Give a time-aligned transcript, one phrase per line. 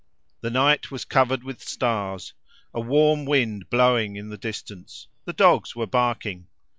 [0.39, 2.33] The night was covered with stars,
[2.73, 6.47] a warm wind blowing in the distance; the dogs were barking.